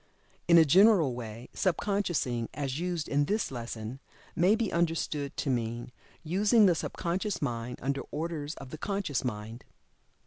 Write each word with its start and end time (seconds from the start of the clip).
In 0.47 0.57
a 0.57 0.65
general 0.65 1.13
way, 1.13 1.47
"Sub 1.53 1.77
consciousing," 1.77 2.49
as 2.55 2.79
used 2.79 3.07
in 3.07 3.25
this 3.25 3.51
lesson, 3.51 3.99
may 4.35 4.55
be 4.55 4.73
understood 4.73 5.37
to 5.37 5.51
mean 5.51 5.91
"using 6.23 6.65
the 6.65 6.73
subconscious 6.73 7.39
mind, 7.39 7.77
under 7.83 8.01
orders 8.09 8.55
of 8.55 8.71
the 8.71 8.79
conscious 8.79 9.23
mind." 9.23 9.63